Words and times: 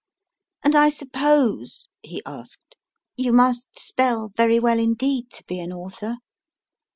And 0.63 0.75
I 0.75 0.89
suppose, 0.89 1.87
he 2.01 2.23
asked, 2.25 2.75
you 3.17 3.31
must 3.31 3.77
spell 3.77 4.31
very 4.35 4.57
well 4.59 4.79
indeed 4.79 5.29
to 5.33 5.43
be 5.43 5.59
an 5.59 5.71
author. 5.71 6.17